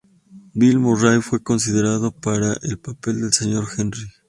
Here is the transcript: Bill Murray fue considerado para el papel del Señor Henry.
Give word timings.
Bill 0.55 0.79
Murray 0.79 1.21
fue 1.21 1.43
considerado 1.43 2.09
para 2.11 2.57
el 2.63 2.79
papel 2.79 3.21
del 3.21 3.33
Señor 3.33 3.67
Henry. 3.77 4.07